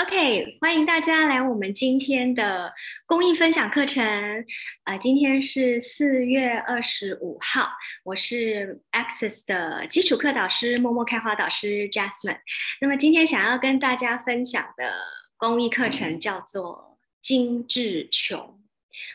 [0.00, 2.72] OK，欢迎大家来我们今天的
[3.04, 4.46] 公益分享课程。
[4.84, 7.68] 啊，今天是四月二十五号，
[8.04, 12.38] 我是 Access 的基础课导师默默开花导师 Jasmine。
[12.80, 14.92] 那么今天想要跟大家分享的
[15.36, 18.60] 公益课程叫做“精致穷”。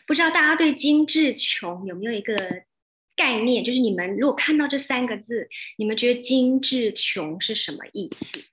[0.05, 2.35] 不知道大家对“精致穷”有没有一个
[3.15, 3.63] 概念？
[3.63, 5.47] 就是你们如果看到这三个字，
[5.77, 8.43] 你们觉得“精致穷”是什么意思？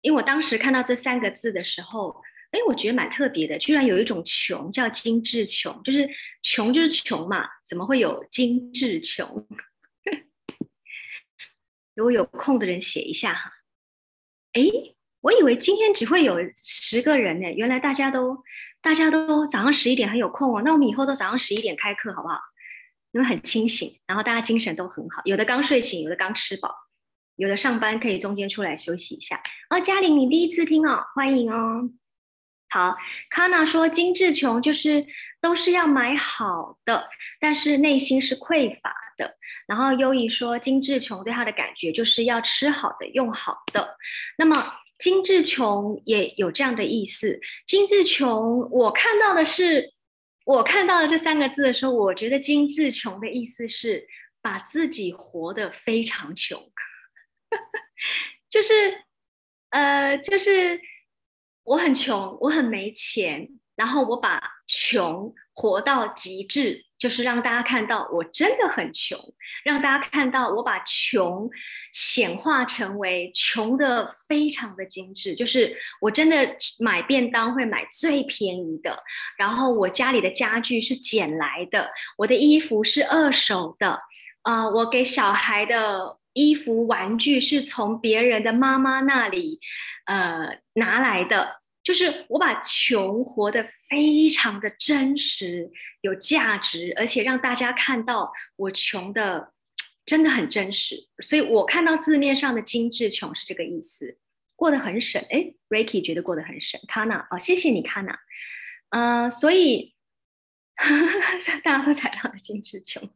[0.00, 6.08] 因为我当时看到这三个字的时候，哎，我觉得蛮特别的，居然有一种穷叫精致穷，就是
[6.42, 9.46] 穷就是穷嘛，怎么会有精致穷？
[11.94, 13.52] 如果有空的人写一下哈。
[14.52, 14.62] 哎，
[15.20, 18.42] 我以为今天只会有十个人呢，原来大家都
[18.80, 22.38] 大家都早上十一点很有空哦，那我们以后都早上十一点开课好不好？
[23.12, 26.74] 因为很清醒，然后大家精神都很好，有的刚睡醒，有的刚吃饱。
[27.38, 29.78] 有的上班可以中间出来休息一下哦。
[29.80, 31.88] 嘉玲，你第一次听哦，欢迎哦。
[32.68, 32.96] 好，
[33.30, 35.06] 康娜说精致穷就是
[35.40, 37.08] 都是要买好的，
[37.40, 39.36] 但是内心是匮乏的。
[39.68, 43.96] 然后优怡说精致穷对他的感觉就是要吃好的、用好的。
[44.36, 47.40] 那么精致穷也有这样的意思。
[47.68, 49.92] 精致穷，我看到的是，
[50.44, 54.06] 我看到的这三个字的时候，我觉得精致穷的意思是
[54.42, 56.60] 把自己活得非常穷。
[58.48, 58.72] 就是，
[59.70, 60.80] 呃，就是
[61.64, 69.18] 我很穷，我很没钱，然后我把穷活到极致，就是让大家看到我真的很穷，
[69.64, 71.50] 让大家看到我把穷
[71.92, 79.02] 显化成为穷的非常的精致，就是我真的买便当会买最便宜的，
[79.36, 84.00] 然后我家里的家具是捡来的，我的衣服是二手的，
[84.44, 86.17] 呃，我给小孩的。
[86.38, 89.58] 衣服、玩具是从别人的妈妈那里，
[90.06, 91.62] 呃，拿来的。
[91.84, 95.70] 就是我把穷活得非常的真实、
[96.02, 99.54] 有价值，而且让大家看到我穷的
[100.04, 101.08] 真的很真实。
[101.22, 104.18] 所以我看到字面上的精致穷是这个意思，
[104.54, 105.24] 过得很省。
[105.30, 106.78] 哎，Ricky 觉得过得很省。
[106.86, 108.16] Kana 哦，谢谢你，Kana。
[108.90, 109.94] 呃，所以
[111.64, 113.08] 大家都踩到了精致穷。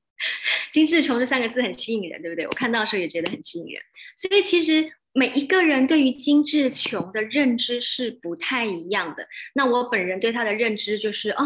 [0.71, 2.47] 精致穷这三个字很吸引人，对不对？
[2.47, 3.83] 我看到的时候也觉得很吸引人。
[4.17, 9.27] 所以其实每一个人对于精致穷的认知是不太一样的。
[9.55, 11.43] 那我本人对他的认知就是，哦，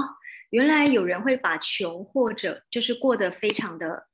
[0.50, 4.06] 原来有人会把穷或者就是过得非常的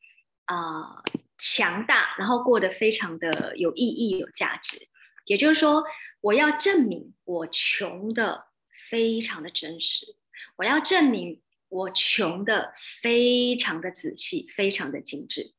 [0.46, 1.02] 啊
[1.38, 4.88] 强大，然后过得非常的有意义、有价值。
[5.26, 5.84] 也就是说，
[6.20, 8.44] 我要证明我穷的
[8.90, 10.06] 非常的真实，
[10.56, 11.40] 我要证明。
[11.72, 15.54] 我穷的非常的仔细，非常的精致，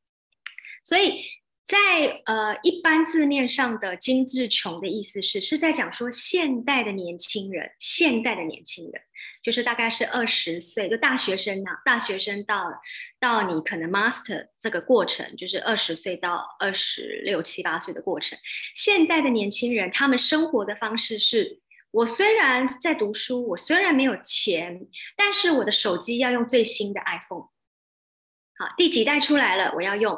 [0.83, 1.23] 所以
[1.65, 9.01] 在呃一般字面上的精致穷的意思是是在讲说现代的年轻人，现代的年轻人
[9.41, 12.71] 就是大概是二十岁，就大学生呐，大学生到
[13.19, 18.37] 到你可能 master 这个过程，就是二十岁到二十六七八岁的过程，
[18.75, 21.62] 现代的年轻人他们生活的方式是。
[21.93, 27.49] 我虽然在读书，我虽然没有钱，但是我的手机要用最新的 iPhone。
[28.57, 30.15] 好，第几代出来了，我要用；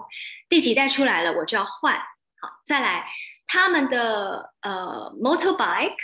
[0.47, 1.97] 第几代出来了，我就要换。
[2.39, 3.05] 好，再来，
[3.45, 5.97] 他们的呃 motorbike，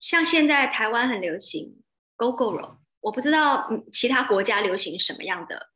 [0.00, 1.80] 像现在台湾很流行
[2.16, 5.70] GoGoRo，我不知道其他国家流行什么样的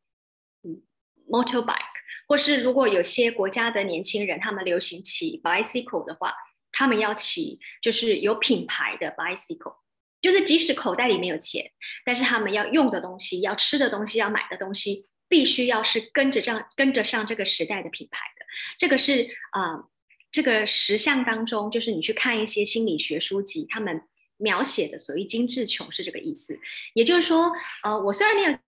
[0.64, 0.82] 嗯
[1.30, 1.78] motorbike，
[2.26, 6.34] 或是如果有些国家的年轻人他们流行骑 bicycle 的话。
[6.72, 9.76] 他们要骑就是有品牌的 bicycle，
[10.20, 11.70] 就是即使口袋里面有钱，
[12.04, 18.46] 但是他们要用的东西、要吃的东西、要买的东西，必须要是跟着这样跟着上这个时代的品牌的。
[18.78, 19.84] 这个是啊，
[20.30, 24.02] 这个实相当中，就是你去看一些心理学书籍，他们
[24.38, 26.58] 描写的所谓精致穷是这个意思。
[26.94, 27.52] 也就是说，
[27.84, 28.58] 呃，我虽然没有。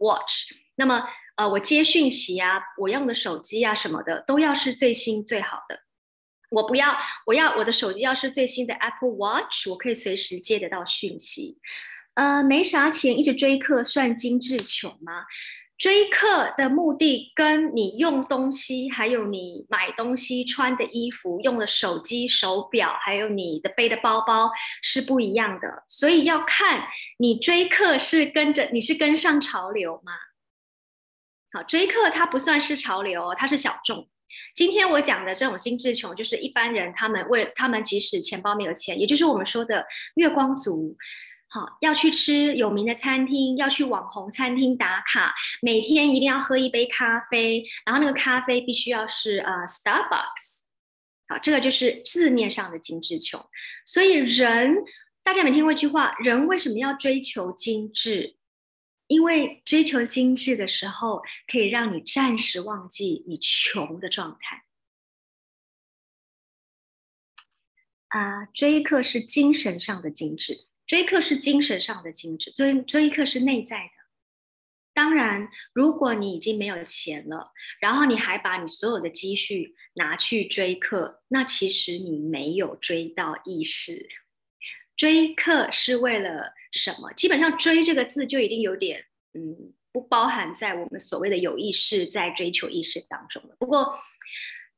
[0.00, 1.06] Watch，那么
[1.36, 5.80] 呃，我接讯息啊，我用的手机啊什么的，都要是最新最好的。
[6.50, 11.58] 我不要，我要我的手机要是最新的 Apple Watch，我可以随时接得到讯息。
[12.14, 15.24] 呃，没啥钱一直追课，算精致穷吗？
[15.80, 24.50] 追客的目的跟你用东西，还有你买东西、穿的衣服、用的手机、手表，还有你的背的包包
[24.82, 26.82] 是不一样的，所以要看
[27.18, 30.12] 你追客是跟着你是跟上潮流吗？
[31.54, 34.06] 好，追客它不算是潮流，哦它是小众。
[34.54, 39.86] 今天我讲的这种心智穷，就是一般人他们为他们即使钱包没有钱，也就是我们说的
[40.16, 40.94] 月光族。
[41.52, 50.60] 好，要去吃有名的餐厅，要去网红餐厅打卡，每天一定要喝一杯咖啡，然后那个咖啡必须要是呃 Starbucks。
[51.26, 53.44] 好，这个就是字面上的精致穷。
[53.84, 54.76] 所以人，
[55.24, 58.36] 大家有没有听过一句话：人为什么要追求精致？
[59.08, 61.20] 因为追求精致的时候，
[61.50, 64.62] 可以让你暂时忘记你穷的状态。
[68.06, 70.69] 啊，追客是精神上的精致。
[70.90, 73.92] 追客是精神上的精致，追追客是内在的。
[74.92, 84.08] 当然，如果你已经没有钱了，然后你还把你所有的积蓄拿去追客，那其实你没有追到意识。
[84.96, 87.12] 追客是为了什么？
[87.12, 89.04] 基本上“追”这个字就已经有点，
[89.34, 93.54] 嗯，不包含在我们所谓的有意识在追求意识当中了。
[93.60, 93.96] 不过，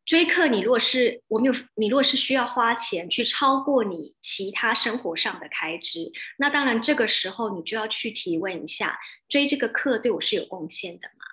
[0.04, 11.24] 追客，你如果是我们有，你如果是需要花钱去超过你其他生活上的开支，那当然这个时候你就要去提问一下，追这个课对我是有贡献的吗？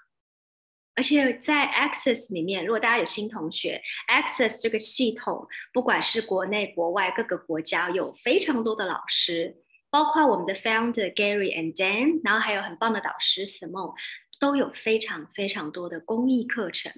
[0.96, 9.56] 而且在 Access 里面，如果大家有新同学，Access 这个系统，不管是国内国外各个国家，有非常多的老师，
[9.90, 13.94] 包括我们的 Founder Gary and Dan，然后还有很棒的导师 Simon。
[14.40, 16.92] 都有非常非常多的公益课程，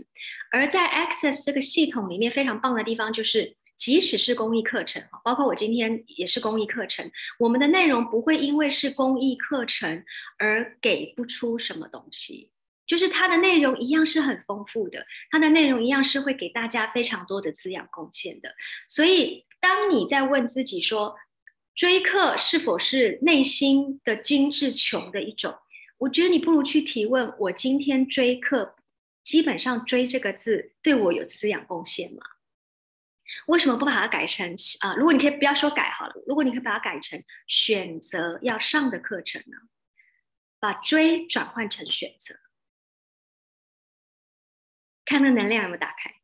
[0.52, 10.04] 而在 Access 这个系统里面，非常棒的地方就是，即使是公益课程，包括我今天也是公益课程，我们的内容不会因为是公益课程
[10.38, 12.52] 而给不出什么东西，
[12.86, 18.54] 就是它的内容一样是很丰富的，它的内容一样是会给大家非常多的滋养贡献的。
[18.88, 21.16] 所以，当你在问自己说，
[21.74, 25.56] 追课是否是内心的精致穷的一种？
[26.02, 28.76] 我觉得你不如去提问：我今天追课，
[29.24, 32.22] 基本上“追”这个字对我有滋养贡献吗？
[33.46, 34.96] 为什么不把它改成啊？
[34.96, 39.58] 如果你可以不要说改好了，如果你可以把它改成选择要上的课程呢？
[40.60, 42.36] 把“追”转换成选择，
[45.06, 46.16] 看那能量有没有打开，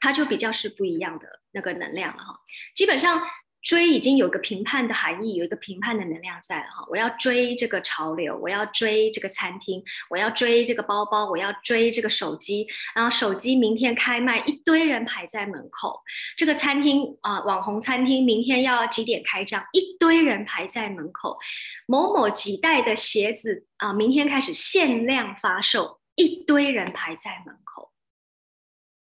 [0.00, 2.40] 它就比较是不一样的那个能量了哈。
[2.74, 3.22] 基本上。
[3.64, 6.86] 追已经有个评判的含义，有一个评判的能量在了哈。
[6.90, 12.66] 我要追这个潮流，我要追这个餐厅，我要追这个包包，我要追这个手机。
[12.94, 16.02] 然后手机明天开卖，一堆人排在门口。
[16.36, 19.64] 这个餐厅啊，网红餐厅明天要几点开张？
[19.72, 21.38] 一堆人排在门口。
[21.86, 27.90] 某某几代的鞋子啊，明天开始限量发售，一堆人排在门口。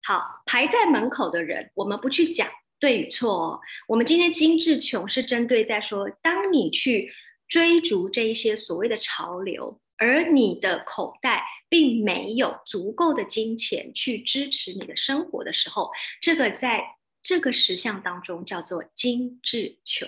[0.03, 2.45] 好，排在门口的人，我们不去讲。
[2.79, 7.11] 对与错，我们今天精致穷是针对在说，当你去
[7.47, 15.91] 追逐这一些所谓的潮流，而你的口袋并没有足够的金钱去支持你的生活的时候，
[16.21, 20.07] 这个在这个实相当中叫做精致穷，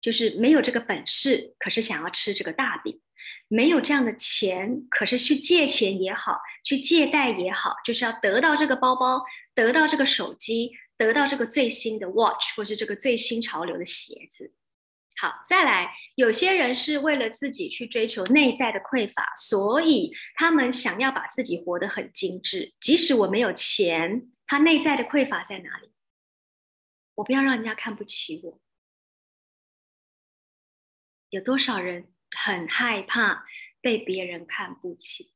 [0.00, 3.00] 就是没有这个本事，可是想要吃这个大饼，
[3.46, 9.22] 没有这样的钱，可是去借钱也好，去借贷也好，就是要得到这个包包，
[9.54, 10.72] 得到这个手机。
[11.04, 14.52] 得到这个最新的 watch 或是这个最新潮流的鞋子，
[15.20, 22.74] 好，再来，有些人是为了自己去追求内在的匮乏，所以他们想要把自己活得很精致。
[22.80, 25.90] 即使我没有钱，他内在的匮乏在哪里？
[27.16, 28.60] 我不要让人家看不起我。
[31.30, 33.46] 有多少人很害怕
[33.80, 35.31] 被别人看不起？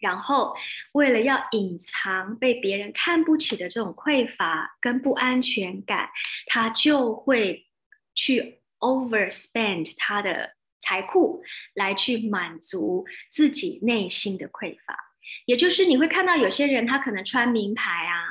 [0.00, 0.54] 然后，
[0.92, 6.10] 为了要隐藏被别人看不起的这种匮乏跟不安全感，
[6.46, 7.66] 他就会
[8.14, 11.42] 去 overspend 他的财库
[11.74, 14.96] 来去满足自己内心的匮乏。
[15.44, 18.24] 也就是你会看到有些人，他可能穿名牌啊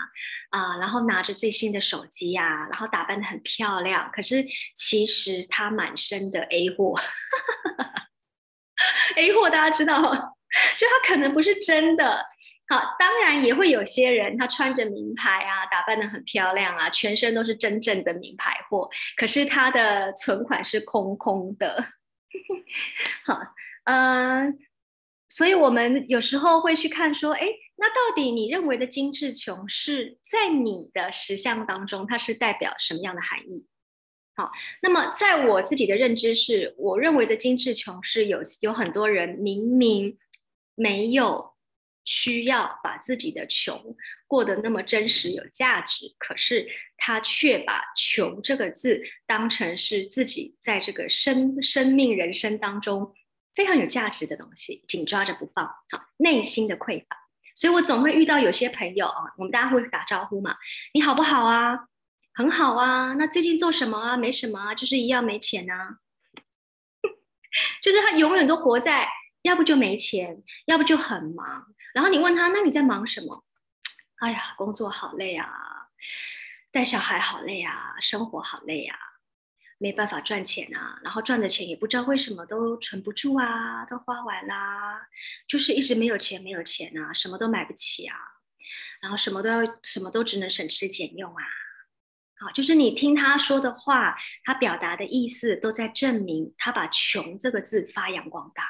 [0.50, 4.46] 啊，然后拿着最新的手机呀，然后打扮的很漂亮，可是
[4.76, 7.00] 其实他满身的 A 货。
[9.16, 10.38] A 货大家知道。
[10.78, 12.26] 就他可能不是真的
[12.68, 18.88] 好，当然也会有些人他穿着名牌啊，打扮的很漂亮啊，全身都是真正的名牌货，
[19.18, 21.84] 可是他的存款是空空的。
[23.26, 23.40] 好，
[23.86, 24.60] 嗯，
[25.28, 33.66] 所以我们有时候会去看说，哎，那到底你认为的精致穷是在你的实相当中，它是代表什么样的含义？
[34.36, 34.52] 好，
[34.84, 40.20] 那么在我自己的认知是，我认为的精致穷是有有很多人明明。
[40.80, 41.56] 没有
[42.06, 43.96] 需要把自己的穷
[44.26, 46.66] 过得那么真实有价值，可是
[46.98, 53.14] 他却把“穷”这个字当成是自己在这个生生命人生当中
[53.54, 55.66] 非常有价值的东西，紧抓着不放。
[55.66, 57.18] 好，内心的匮乏，
[57.56, 60.56] 所以我总会遇到有些朋友啊，我们大家会打招呼嘛，
[60.94, 61.88] 你好不好啊？
[62.34, 63.14] 很好啊。
[63.16, 64.16] 那最近做什么啊？
[64.16, 65.98] 没什么啊，就是一样没钱啊。
[67.84, 69.08] 就是他永远都活在，
[69.44, 71.74] 要不就没钱，要不就很忙。
[71.94, 73.46] 然后你问他，那你在忙什么？
[74.18, 75.48] 哎呀，工作好累啊，
[76.72, 78.98] 带小孩好累啊，生活好累啊。
[79.82, 85.08] 没办法赚钱啊，然后赚的钱也不知道为什么都存不住啊，都花完啦，
[85.48, 88.18] 就是一直没有钱，没有钱啊，什么都买不起啊，
[89.02, 91.44] 然后什么都要，什么都只能省吃俭用啊，
[92.42, 98.66] 好，就是你听他说的话，他表达的意思都在证明他把“穷”这个字发扬光大，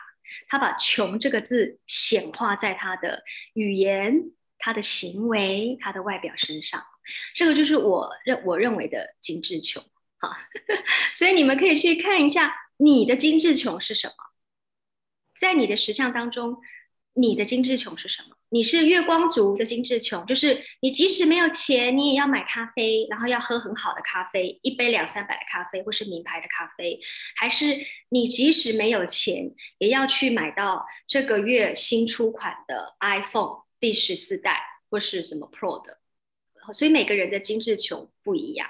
[0.48, 6.84] 他把“穷”这个字显化在他的语言、他的行为、他的外表身上，
[7.36, 9.84] 这个就是我认我认为的精致穷。
[10.18, 10.36] 好，
[11.14, 14.14] 所以你们可以去看一下你的精致穷是什么，
[15.40, 16.58] 在你的实相当中，
[17.14, 18.36] 你的精致穷是什么？
[18.52, 27.00] 你是月光族的精致穷，就是你即使没有钱，你也要买咖啡，然后要喝很好的咖啡，一杯两三百的咖啡，或是名牌的咖啡，
[27.36, 27.78] 还是
[28.10, 36.00] 你即使没有钱，也要去买到这个月新出款的 iPhone 第十四代或是什么 Pro 的？
[36.74, 38.68] 所以每个人的精致穷不一样。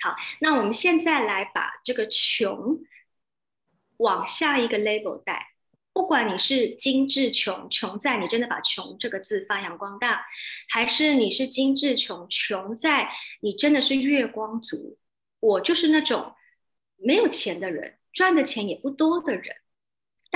[0.00, 2.78] 好，那我们现在来把这个穷
[3.96, 5.55] 往下一个 label 带。
[5.96, 10.26] 不管你是精致穷，穷在你真的把穷这个字发扬光大，
[10.68, 13.08] 还是你是精致穷，穷在
[13.40, 14.98] 你真的是月光族。
[15.40, 16.34] 我就是那种
[16.96, 19.56] 没有钱的人，赚的钱也不多的人。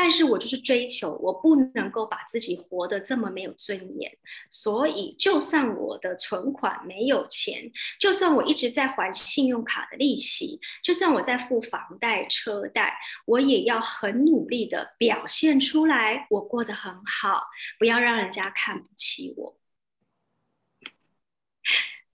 [0.03, 4.11] 但是我就是追求，我不能够把自己活得这么没有尊严，
[4.49, 19.59] 所以就算我的存款没有钱，就算我一直在还信用卡的利息，就算我在付房贷车贷，我也要很努力的表现出来，我过得很好，不要让人家看不起我，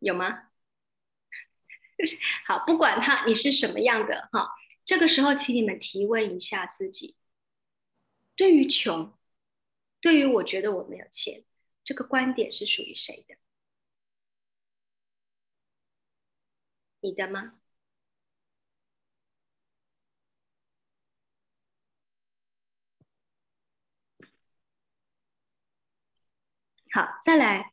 [0.01, 0.49] 有吗？
[2.45, 4.49] 好，不管他你是什么样的哈，
[4.85, 7.15] 这个时候请你们提问一下自己。
[8.37, 9.13] 对于穷，
[10.01, 11.45] 对于我觉得我没有钱，
[11.85, 13.37] 这个观点是属于谁的？
[17.01, 17.55] 你的吗？
[26.93, 27.73] 好，再来。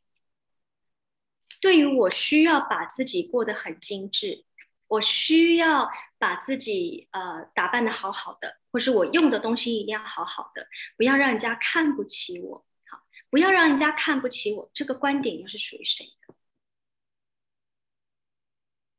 [1.60, 4.44] 对于我需要把自己过得很精致。
[4.86, 10.66] 我需要把自己呃打扮的好好的，或是我用的东西一定要好好的，
[10.96, 12.66] 不要让人家看不起我。
[12.90, 12.98] 好，
[13.30, 16.34] 不要让人家看不起我，这个观点又是属于谁的？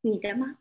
[0.01, 0.59] 你的吗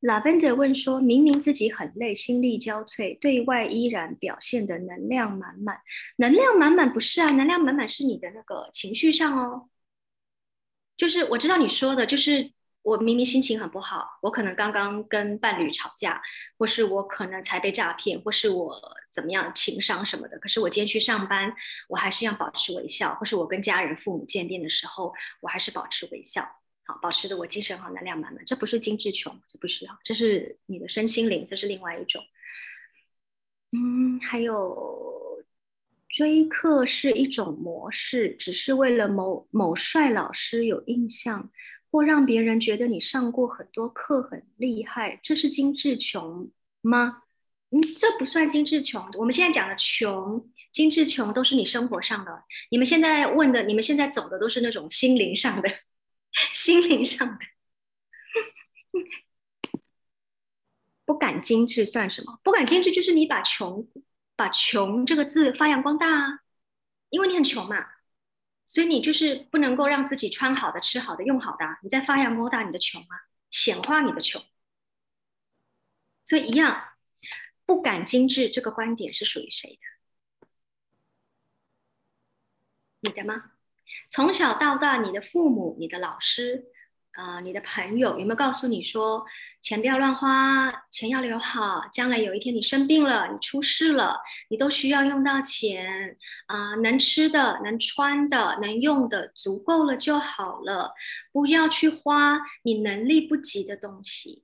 [0.00, 5.80] ？Lavender 问说：“明明自己很累，心力交瘁，对外依然表现的能量满满。
[6.16, 9.70] 能量满满不是啊，能量满满是你的那个情绪上哦。
[10.96, 16.22] 就是我知道你说的，就是我明明心情很不好，我可能刚刚跟伴侣吵架，
[16.58, 18.80] 或是我可能才被诈骗，或是我
[19.12, 20.38] 怎么样情商什么的。
[20.38, 21.54] 可是我今天去上班，
[21.88, 26.48] 我还是要保持微笑，或是我跟家人父母见面的时候，我还是保持微笑。”
[26.86, 32.22] 好，保持的我精神好，能量满满，这不是精致穷，这不是哈，这是你的身心灵，这是另外一种。
[33.72, 35.13] 嗯，还有
[36.14, 41.50] 追课是一种模式，只是为了某某帅老师有印象，
[41.90, 46.48] 或让别人觉得你上过很多课很厉害，这是精致穷
[46.82, 47.24] 吗？
[47.70, 49.04] 嗯，这不算精致穷。
[49.18, 55.68] 我们现在讲的穷、精致穷都是你生活上的，你们现在问的，你们现在走的都是那种心灵上的。
[56.54, 57.38] 心灵上的
[61.04, 62.38] 不敢精致算什么？
[62.44, 63.84] 不敢精致就是你把穷
[64.36, 66.40] 把穷这个字发扬光大啊，
[67.10, 67.86] 因为你很穷嘛，
[68.66, 74.42] 所以你就是不能够让自己穿好的、吃好的、用好的，你在发扬光大你的穷啊，显化你的穷。
[76.24, 76.82] 所以一样，
[77.66, 79.78] 不敢精致这个观点是属于谁
[80.40, 80.48] 的？
[83.00, 83.52] 你的吗？
[84.08, 86.72] 从小到大，你的父母、你的老师，
[87.16, 89.24] 呃，你的朋友有没有告诉你说，
[89.60, 96.16] 钱不要乱花，钱要留好，将来有一天你生病了、你出事了，你都需要用到钱
[96.46, 100.92] 啊，能吃的、能穿的、能用的足够了就好了，
[101.30, 104.42] 不要去花你能力不及的东西。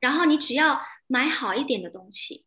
[0.00, 2.46] 然后你只要买好一点的东西，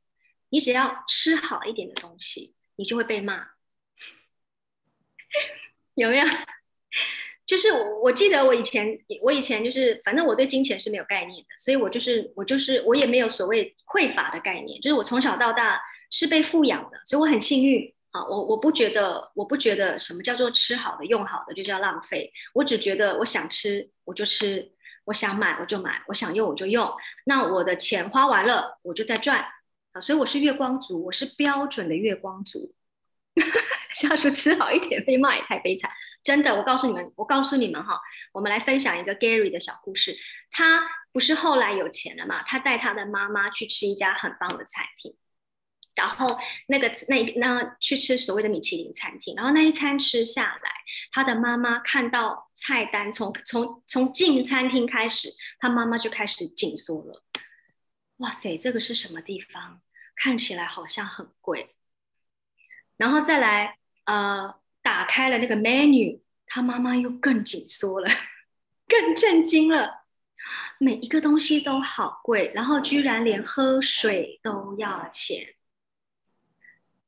[0.50, 3.50] 你只要吃好一点的东西，你就会被骂。
[5.94, 6.26] 有没有？
[7.46, 14.82] 就是我，我记得我以前，我以前就是，反正我对金钱是没有概念的，所以我就是，我就是，我也没有所谓匮乏的概念。
[14.82, 18.26] 就是我从小到大是被富养的，所以我很幸运啊。
[18.26, 22.32] 我我不觉得，我不觉得什么叫做吃好的、用好的就叫浪费。
[22.54, 24.72] 我只觉得我想吃我就吃，
[25.06, 26.92] 我想买我就买，我想用我就用。
[27.26, 29.46] 那我的钱花完了，我就在赚
[29.92, 30.02] 啊。
[30.02, 32.74] 所以我是月光族，我是标准的月光族。
[33.94, 35.90] 下属吃好一点被骂也太悲惨，
[36.26, 36.54] 真的。
[36.54, 38.02] 我告诉你们，我告诉你们哈，
[38.34, 40.18] 我们来分享一个 Gary 的小故事。
[40.52, 40.82] 他
[41.14, 42.44] 不是后来有钱了嘛？
[42.44, 45.16] 他带他的妈妈去吃一家很棒的餐厅。
[45.94, 50.72] 然后那个那那去吃所谓的米其林餐厅，然后那一餐吃下来，
[51.12, 57.24] 他的妈妈看到菜单，从从从进餐厅开始，他妈妈就开始紧缩了。
[58.18, 59.82] 哇塞，这个是什么地方？
[60.18, 61.76] 看起来好像很贵。
[62.98, 64.54] 然后再来呃，
[64.86, 68.08] 打开了那个 menu，他妈妈又更紧缩了，
[68.88, 70.06] 更震惊了。
[70.78, 75.56] 每一个东西都好贵，然后居然连喝水都要钱。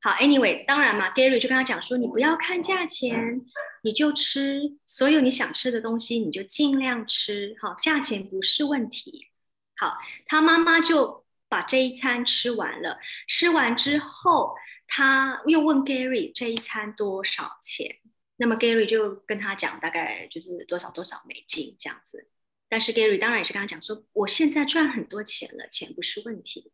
[0.01, 3.45] 好，Anyway，当然嘛，Gary 就跟他讲说，你不要看价钱，
[3.83, 7.55] 你就吃所有你想吃的东西，你就尽量吃。
[7.61, 9.27] 好，价钱不是问题。
[9.75, 12.97] 好，他妈妈就把这一餐吃完了。
[13.27, 14.55] 吃完之后，
[14.87, 17.99] 他又问 Gary 这一餐多少钱？
[18.37, 22.29] 那么 Gary 就跟他讲，大概就是多少多少美金这样子。
[22.69, 26.71] 但是 Gary 当然也是跟他讲说，我现在赚很多钱了，钱不是问题。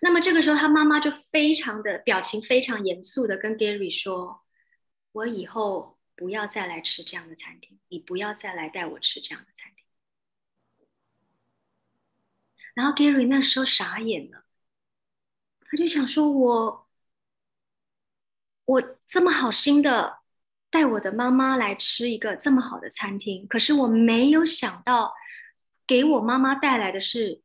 [0.00, 4.44] 那么这个时候，他妈妈就非常的表情非常严肃的跟 Gary 说
[5.12, 9.84] ：“我以后不要再来吃这样的餐厅，你不要再来带我吃这样的餐厅。”
[12.74, 14.44] 然后 Gary 那时候傻眼了，
[15.60, 16.85] 他就想说：“我
[18.66, 20.18] 我这么好心的
[20.70, 25.14] 带我的妈妈来吃一个这么好的餐厅，可是我没有想到
[25.86, 27.40] 给我妈妈带来的是。”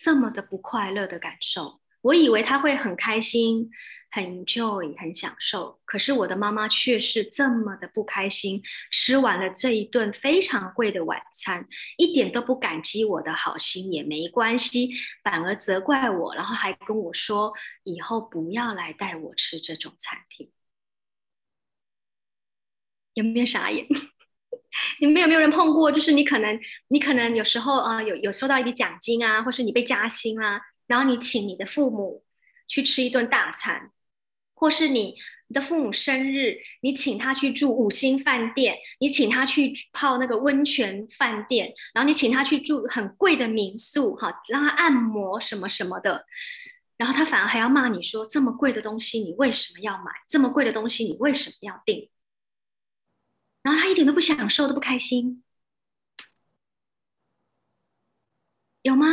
[0.00, 3.68] 这么的不快乐的感受，我以为她会很开心、
[4.10, 8.62] 很 enjoy、很享受，可是我的妈妈却是这么的不开心。
[8.90, 14.90] 吃完了这一顿非常贵的晚餐，一点都不感激我的好心也没关系，
[15.22, 17.52] 反而责怪我，然后还跟我说
[17.84, 20.50] 以后不要来带我吃这种餐厅。
[23.14, 23.86] 有没有傻眼？
[25.00, 25.90] 你们有没有人碰过？
[25.90, 32.24] 就是你可能，你可能有时候啊，有有收到一笔奖金啊，或是你被加薪啦，然后你请你的父母
[32.68, 33.90] 去吃一顿大餐，
[34.58, 35.14] 或是你
[35.54, 46.26] 的父母生日，你请他去住五星饭店，你请他去泡那个温泉饭店，然后你请他去住很贵的民宿，哈，让他按摩什么什么的，
[46.96, 50.10] 然后他反而还要骂你说，这么贵的东西你为什么要买？
[50.28, 52.10] 这么贵的东西你为什么要订？
[53.62, 55.44] 然后他一点都不享受，都不开心，
[58.82, 59.06] 有吗？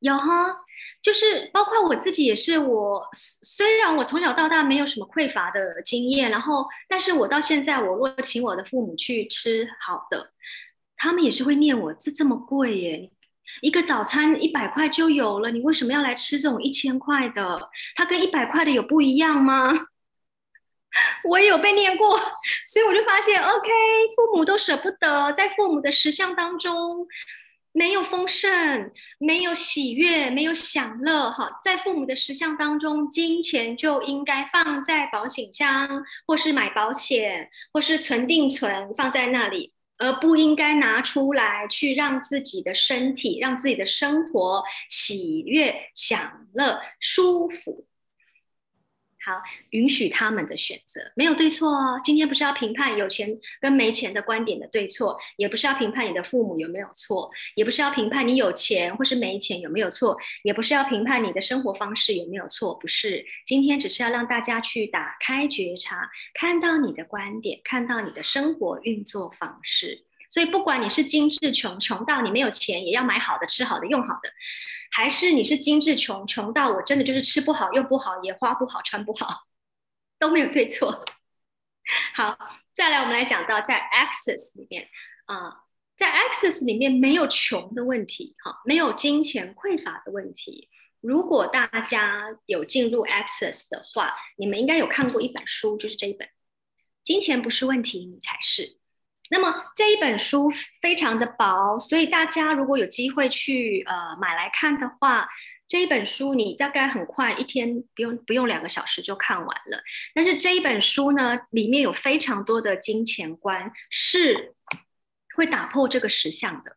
[0.00, 0.60] 有哈，
[1.02, 2.58] 就是包括我自己也是。
[2.58, 10.32] 我虽然我从小到大没有什么匮乏的经验，然后，但是我到现在，我若请我的父母去吃好的，
[10.96, 13.10] 他们也是会念我这这么贵耶，
[13.60, 17.70] 一个早餐一百块就有了，你为什么要来吃这种一千块的？
[17.94, 19.70] 它跟一百块的有不一样吗？
[21.28, 22.18] 我也有被念过，
[22.66, 23.68] 所以我就发现，OK，
[24.16, 27.06] 父母都舍不得，在父母的石像当中
[27.72, 31.30] 没有丰盛，没有喜悦，没有享乐。
[31.30, 47.87] 哈，在父母的石像当中，金钱就应该放在保险箱，或是买保险，或是存定存放在那里，而不应该拿出来去让自己的身体、让自己的生活喜悦、享乐、舒服。
[49.28, 52.00] 好，允许他们的选择，没有对错哦。
[52.02, 53.28] 今天不是要评判有钱
[53.60, 62.74] 跟没钱的观点的对错，也不是要评判你的父母有没有错，也不是要评判你有钱或是没钱有没有错，也不是要评判你的生活方式有没有错。
[62.76, 70.07] 不是，今天只是要让大家去打开觉察，看到你的观点，看到你的生活运作方式。
[70.30, 74.30] 所以，不管你是精致穷，穷到你没有钱也要买好的、吃好的、用好的。
[74.90, 79.46] 还是你是精致穷，穷到我真的就是吃不好、用不好、也花不好、穿不好，
[80.18, 81.04] 都没有对错。
[82.14, 82.38] 好，
[82.74, 84.88] 再来我们来讲到在 Access 里面
[85.26, 85.64] 啊，
[85.96, 90.70] 在 Access 里面没有穷的问题，哈，没有金钱匮乏的问题。
[91.00, 96.26] 如果大家有进入 Access 的话，你们应该有看过一本书，就是这一本
[97.02, 98.62] 《金钱不是问题，你才是》。
[99.30, 105.28] 那么这一本书非常的薄，所以大家如果有机会去呃买来看的话，
[105.66, 109.82] 这一本书你大概很快一天不用不用两个小时就看完了。
[110.14, 114.54] 但是这一本书呢，里面有非常多的金钱观是
[115.36, 116.76] 会打破这个实相的。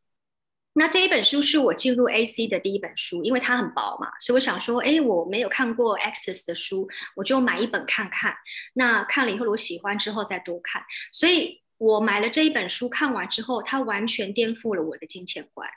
[0.73, 8.33] 那这一本书是我进入 AC 的第一本书，因为它很薄嘛，所以我想说，哎，我没有看过 Access 的书，我就买一本看看。
[8.73, 10.81] 那看了以后，我喜欢之后再多看。
[11.11, 15.67] 所以我买了这一本书，看完之后，它完全颠覆了我的金钱观。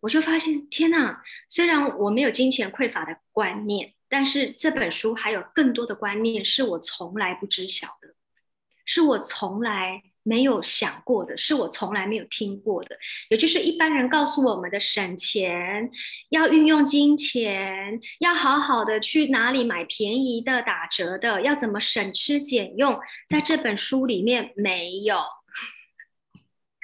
[0.00, 1.20] 我就发现，天哪！
[1.48, 8.14] 虽然我没有金钱匮乏的观念，但是这本书还有更多的观念是我从来不知晓的，
[8.84, 10.04] 是我从来。
[10.24, 12.98] 没有想过的是，我从来没有听过的，
[13.30, 15.90] 也就是一般人告诉我们的省钱，
[16.28, 25.18] 要运用金钱，要好好的去哪里买便宜的、打折的，要怎么省吃俭用，在这本书里面没有，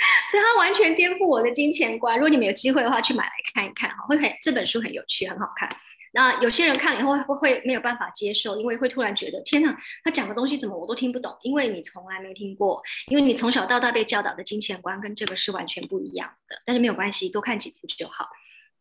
[0.31, 2.17] 所以它完全颠覆我的金钱观。
[2.17, 5.77] 如果你们有机会的话，去买来看一看哈，会很这本书很有趣，很好看。
[6.13, 11.37] 那有些人看了以后会会没有办法接受，因为会突然觉得天哪，他讲的东西怎么我都听不懂？
[11.43, 16.63] 因为你从来没听过，因为你从小到大被教导的金钱观跟这个是完全不一样的。
[16.65, 18.29] 但是没有关系，多看几次就好。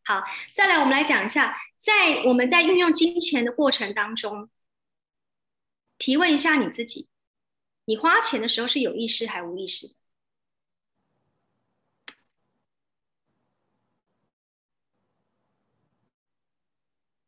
[0.06, 4.50] 好，再来我们来讲一下，在我们在运用金钱的过程当中，
[5.98, 7.08] 提问一下你自己：
[7.86, 9.96] 你花钱的时候是有意识还无意识的？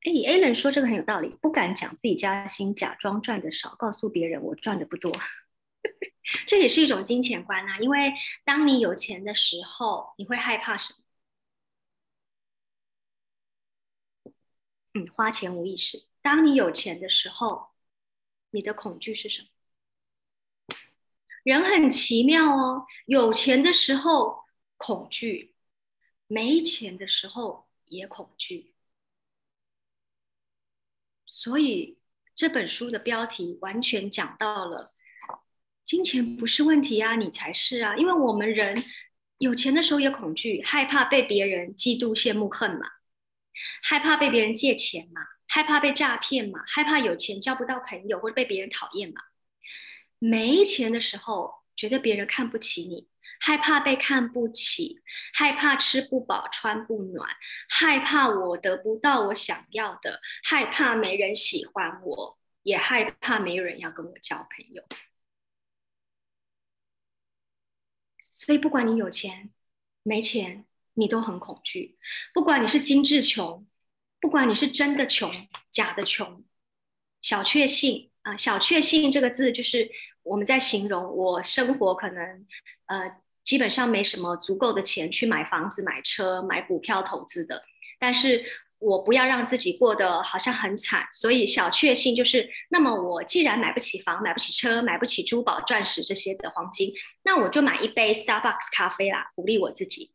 [0.06, 5.12] 哎，Alan 说这个很有道理，不敢讲自己加薪，假装赚的少，告诉别人我赚的不多，
[6.46, 7.80] 这也是一种金钱观啊。
[7.80, 8.14] 因为
[8.44, 11.00] 当你有钱的时候，你会害怕什么？
[14.94, 16.04] 嗯，花钱无意识。
[16.22, 17.70] 当你有钱的时候，
[18.52, 19.48] 你的恐惧是什么？
[21.44, 24.44] 人很奇妙哦，有钱的时候
[24.78, 25.56] 恐惧，
[26.28, 28.75] 没钱的时候也恐惧。
[31.36, 31.98] 所以
[32.34, 34.94] 这本书的标题完全讲到了，
[35.86, 37.98] 金钱不是问题啊，你才是啊！
[37.98, 38.82] 因为我们人
[39.40, 42.88] 有钱的时候也恐惧，害怕被别人嫉妒、羡慕、恨嘛，
[43.84, 49.22] 害怕被别人借钱嘛，害怕被诈骗嘛，害怕有钱交不到朋友或者被别人讨厌嘛。
[50.18, 53.10] 没钱的时候，觉得别人看不起你。
[53.40, 55.02] 害怕被看不起，
[55.34, 57.30] 害怕吃不饱穿不暖，
[57.70, 64.84] 害怕我得不到我想要的，害怕没人喜欢我，也害怕没有人要跟我交朋友。
[68.32, 69.52] 所以，不管你有钱
[70.02, 71.98] 没钱，你都很恐惧。
[72.34, 73.68] 不管你是精致穷，
[74.20, 75.32] 不管你是真的穷、
[75.70, 76.44] 假的穷，
[77.22, 79.92] 小确幸啊，小确幸这个字就是
[80.24, 82.48] 我们在形容我生活可能
[82.88, 83.22] 呃。
[83.46, 87.64] 基本上没什么足够的钱去买房子、买车、买股票投资的，
[87.98, 88.44] 但是
[88.80, 96.92] 我不要让自己过得好像很惨，所以小确幸就是，那么我既然买不起房、买不起车、买不起珠宝、钻石这些的黄金，
[97.24, 100.12] 那我就买一杯 Starbucks 咖啡啦，鼓励我自己，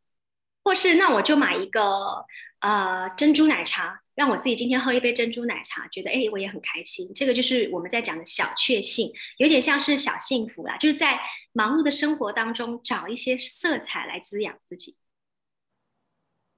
[0.62, 2.26] 或是那我就买一个
[2.60, 4.00] 呃珍珠奶茶。
[4.16, 7.10] 让我自己今天喝一杯珍珠奶茶，觉得哎，我也很开心。
[7.14, 11.18] 这个就是我们在讲的小确幸，有点像是小幸福啦，就是在
[11.54, 14.98] 忙碌的生活当中找一些色彩来滋养自己。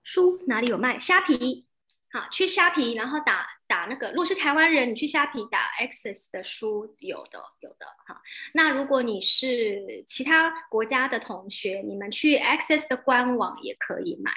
[0.02, 0.98] 书哪里有卖？
[0.98, 1.66] 虾皮，
[2.10, 4.08] 好，去虾皮，然后打打那个。
[4.08, 8.20] 如果是台湾人，你去虾皮打 Access 的书，有的有的哈。
[8.54, 14.32] 那如果你是其他国家的同学，你们去 Access 的官网也可以买。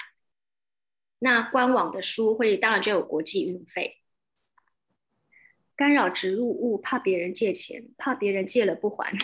[1.18, 4.00] 那官网的书会当然就有国际运费，
[5.74, 9.16] 干扰植入物，怕别人借钱，怕别人借了不还，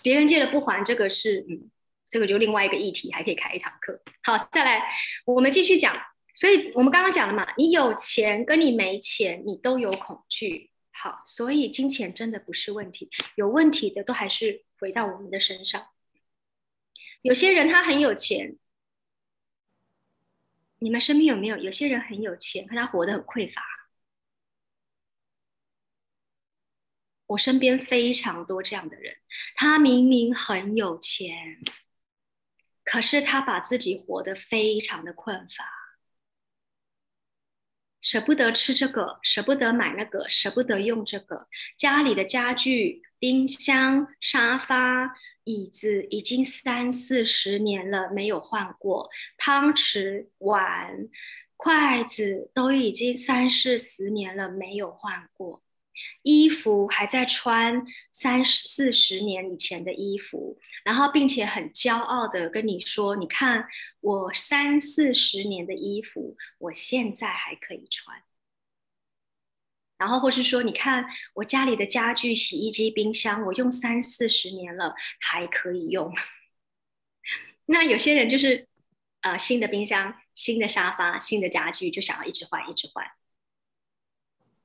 [0.00, 1.68] 别人借了不还，这个是嗯，
[2.08, 4.00] 这个就另外一个议题，还可以开一堂课。
[4.22, 4.88] 好，再来，
[5.26, 5.96] 我们继续讲。
[6.32, 10.70] 所以我们刚刚讲了嘛，你有钱跟你没钱，你都有恐惧。
[10.92, 15.88] 好，所以金钱真的不是问题，有问题的都还是回到我们的身上。
[17.22, 18.56] 有些人他很有钱。
[20.80, 23.62] 你们身边有没有有些人很有钱，可他活得很匮乏？
[27.26, 29.16] 我身边非常多这样的人，
[29.54, 31.58] 他明明很有钱，
[32.84, 35.64] 可是他把自己活得非常的困乏，
[38.00, 45.16] 舍不得吃这个，舍不得买那个，舍不得用这个，家里的家具、冰箱、沙发。
[45.48, 49.08] 椅子已经三四十年了没有换过，
[49.38, 51.08] 汤匙、碗、
[51.56, 55.62] 筷子都已经三四十年了没有换过，
[56.22, 57.82] 衣服还在穿
[58.12, 63.66] 三四十年以前的衣服，然后并且很骄傲的跟你说：“你看
[64.00, 68.22] 我三四十年的衣服，我现在还可以穿。”
[69.98, 76.14] 然后，或是说，你看我家里的家具，洗衣机、冰箱，我用三四十年了，还可以用。
[77.66, 78.68] 那有些人就是
[79.22, 83.04] 呃新的冰箱、新的沙发、新的家具，就想要一直换，一直换。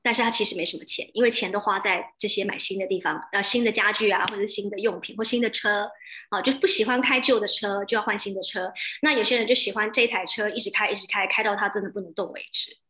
[0.02, 5.90] 但是他其实没什么钱，因为钱都花在这些买新的地方，呃，新的家具啊，或者新的用品或新的车，
[6.28, 8.72] 啊，就不喜欢开旧的车，就要换新的车。
[9.00, 12.83] 那有些人就喜欢这台车一直开，一直开，开到他真的不能动为止。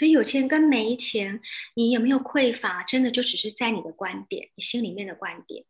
[0.00, 1.42] 所以有钱跟没钱，
[1.74, 5.66] 你有没有匮乏，真的就只是在你的观点，你心里面的观点，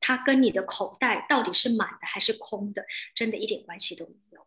[0.00, 4.44] 它跟你的口袋到底是满的还是空的，真的一点关系都没有。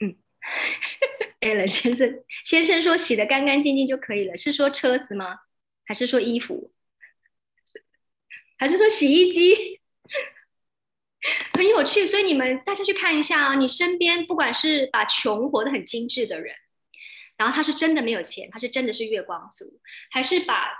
[0.00, 0.16] 嗯
[1.38, 5.38] a l 先生，先生说洗的干干净净就可以了，是说车子吗？
[5.84, 6.72] 还是说衣服？
[8.58, 9.79] 还是说洗衣机？
[11.54, 16.54] 很有趣，所以你们大家去看一下啊，你身边不管是把穷活得很精致的人，
[17.36, 19.80] 然后他是真的没有钱，他是真的是月光族，
[20.10, 20.70] 还是把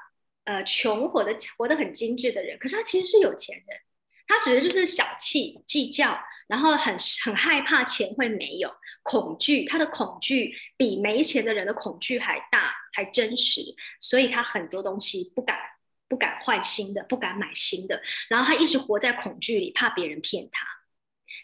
[0.44, 3.81] 呃穷活的活得很精致的人，可是他其实是有钱人，
[4.26, 8.74] 他只是就是小气计较，然后很很害怕钱会没有。
[9.03, 13.62] 恐惧，他的恐惧比没钱的人的恐惧还大，还真实，
[13.98, 15.59] 所以他很多东西不敢
[16.10, 20.66] 不敢换新的，不敢买新的，然后他一直活在恐惧里，怕别人骗他，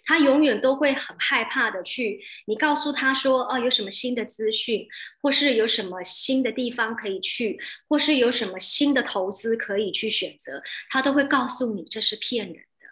[0.04, 4.88] 他永远都会很害怕的去，你告诉他说，哦，有什么新的资讯，
[5.22, 12.86] 或是有什么新的地方可以去，或是有什么新的投资可以去选择，他都会告诉你这是骗人的。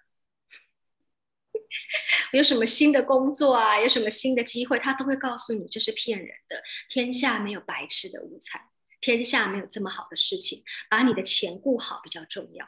[2.33, 3.81] 有什么新的工作啊？
[3.81, 6.63] 有什么新的机会，他都会告诉你这是骗人的。
[6.89, 8.61] 天下没有白吃的午餐，
[9.05, 10.65] 天下没有这么好的事情。
[10.89, 12.67] 把你的钱顾好比较重要。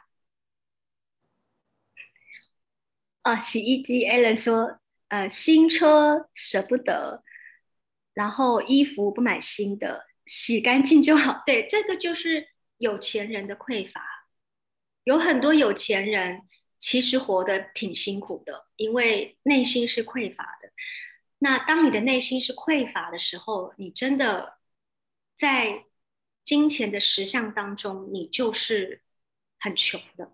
[3.23, 7.23] 啊，洗衣机，Allen 说，呃，新车舍不得，
[8.13, 11.41] 然后衣服不买新的，洗干净就好。
[11.45, 14.27] 对，这个就是有钱人的匮乏。
[15.05, 16.43] 有很多有钱人。
[16.79, 20.69] 其实活得挺辛苦的，因为内心是匮乏的。
[21.39, 24.59] 那当你的内心是匮乏的时候，你真的
[25.35, 25.85] 在
[26.47, 29.01] 金钱的实相当中，你就是
[29.59, 30.31] 很穷的。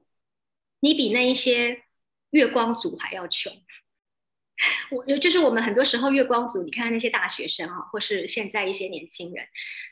[0.80, 1.86] 你比那一些
[2.30, 3.52] 月光族还要穷。
[4.92, 9.44] 我就是我们很多时候月光族，你看那些大学生啊，或是现在一些年轻人，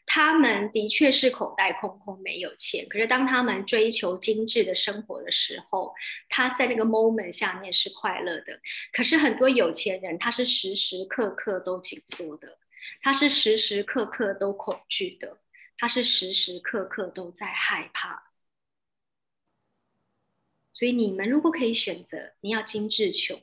[0.05, 2.87] 他们的确是口袋空空，没有钱。
[2.87, 5.91] 可是当他们追求精致的生活的时候，
[6.29, 8.59] 他在那个 moment 下面是快乐的。
[8.93, 12.59] 可是很多有钱人，他是时时刻刻都紧缩的，
[13.01, 15.39] 他是时时刻刻都恐惧的，
[15.81, 18.31] 他是时时刻刻都在害怕。
[20.71, 23.41] 所以你们如果可以选择，你要精致穷。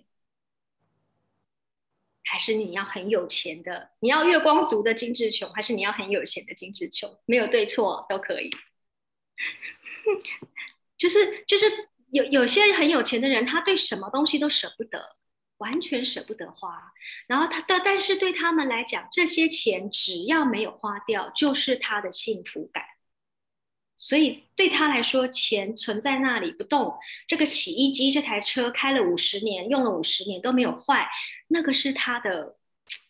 [2.22, 7.18] 还是你要很有钱的，你要月光族的精致穷，还是你要很有钱的精致穷？
[7.24, 8.50] 没有对错，都可以。
[10.96, 15.16] 就是就是有有些很有钱的人，他对什么东西都舍不得，
[15.58, 16.92] 完全舍不得花。
[17.26, 22.82] 然后他的，但是对他们来讲，这些钱只要没有花掉，就是他的幸福感。
[23.96, 26.96] 所以对他来说，钱存在那里不动。
[27.26, 31.08] 这个洗衣机这台车开了五十年，用了五十年都没有坏，
[31.48, 32.56] 那个是他的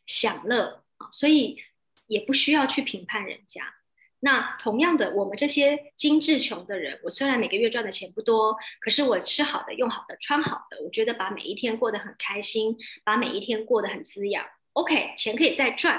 [0.06, 1.08] 享乐啊。
[1.12, 1.62] 所以
[2.06, 3.77] 也不需要去评判人家。
[4.20, 14.44] 那同样的，我们这些精致穷的人，我虽然每个月赚的钱不多，可是我吃好的、用好的、穿好的，我觉得把每一天过得很开心，把每一天过得很滋养。
[14.72, 15.98] OK，钱可以再赚，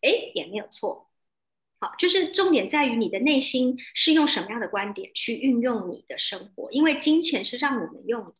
[0.00, 1.10] 哎，也没有错。
[1.78, 8.34] 好，就是重点在于你的内心是用什么样的观点去运用你的生活，因为金钱是让我们用的，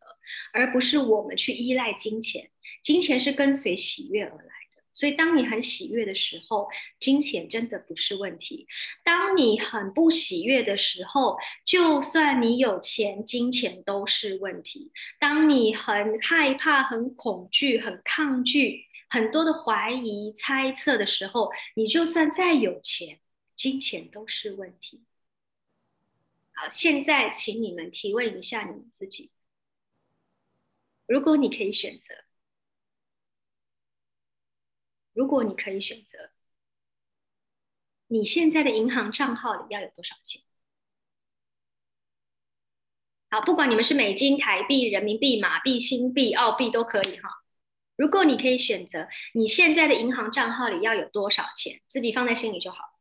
[0.53, 2.51] 而不是我们去依赖金钱。
[2.83, 4.53] 金钱是跟随喜悦而来，
[5.01, 8.67] 所以当你很喜悦的时候，金钱真的不是问题；
[9.03, 14.93] 当你很不喜悦的时候，就算你有钱，金钱都是问题。
[15.19, 23.21] 当你很害怕、很恐惧、很抗拒、很多的怀疑、猜测的时候，你就算再有钱。
[23.57, 25.01] 金钱都是问题。
[26.53, 29.31] 好，现在请你们提问一下你们自己：
[31.07, 32.15] 如果你可以选择，
[35.13, 36.31] 如果你可以选择，
[38.09, 40.43] 你现在的银行账号里要有多少钱？
[43.31, 47.29] 好，不管你们是美金、台币、人民币、马币、新币、澳币都可以哈。
[47.97, 51.81] 如果你可以选择，你现在的银行账号里要有多少钱？
[51.89, 52.99] 自己放在心里就好。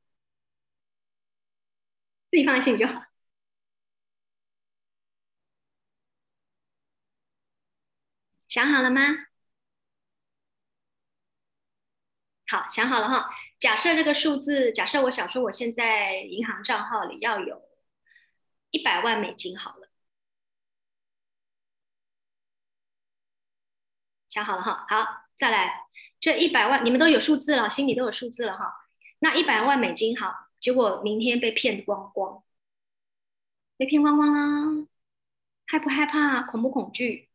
[2.29, 3.03] 自己放在心里就好。
[8.47, 9.28] 想好了吗？
[12.49, 13.29] 好，想好了哈。
[13.59, 17.61] 假设这个数字，假设我想说，我现在银行账号里要有
[18.71, 19.89] 一百万美金，好了。
[24.29, 25.87] 想好了哈，好，再来，
[26.19, 28.73] 这一百万你们都有数字了，心里都有数字了哈。
[29.19, 32.43] 那一百万美金好，结果明天被骗光光，
[33.77, 34.87] 被骗光光啦，
[35.67, 36.43] 害不害怕？
[36.43, 37.29] 恐不恐惧？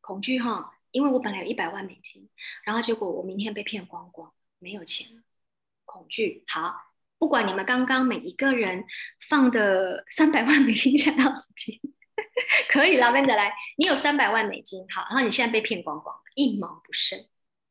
[0.00, 2.30] 恐惧哈，因为我本来有一百万美金，
[2.62, 5.24] 然后结果我明天被骗光光，没有钱，
[5.84, 6.44] 恐惧。
[6.46, 6.72] 好，
[7.18, 8.84] 不管你们刚刚每一个人
[9.28, 11.80] 放的三百万美金吓到自己。
[12.70, 17.18] 可以，老板的来，你有三百万美金，好，然后你现在被骗光光，一毛不剩，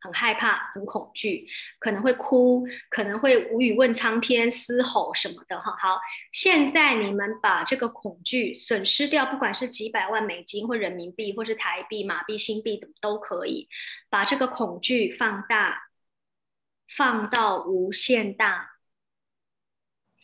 [0.04, 1.48] 很害怕，很恐惧，
[1.80, 6.00] 可能会哭，可能会无语问苍天，嘶吼什么的，哈，好，
[6.34, 13.70] 现在你们把这个恐惧损失掉，不管是几百万美金或人民币，或是台币、马币、新币都可以，
[14.10, 15.88] 把这个恐惧放大，
[16.96, 18.72] 放到无限大，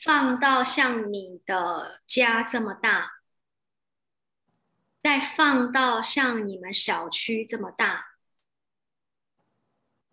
[0.04, 3.14] 放到像你的家这么大。
[5.02, 8.09] 再放到像你们小区这么大，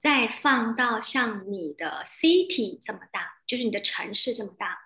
[0.07, 4.79] 再放到像你的 city 这么大，就是你的城市这么大，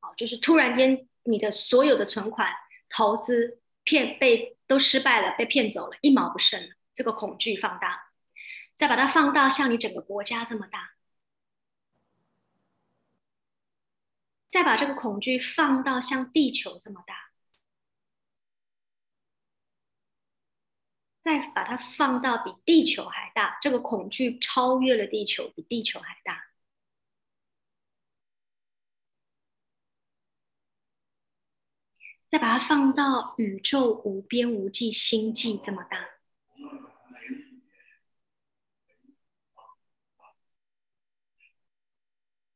[0.00, 2.50] 好，就是突然间你的所有的存款、
[2.88, 8.12] 投资骗被都失败了，被骗走了，一毛不剩了，这个恐惧放大，
[8.76, 10.92] 再把它放到像你整个国家这么大，
[14.48, 17.23] 再把这个恐惧放到像地球这么大。
[21.24, 26.44] 再把它放到比地球还大，这个恐惧超越了地球，比地球还大。
[32.28, 35.96] 再把它放到宇宙无边无际星际这么大，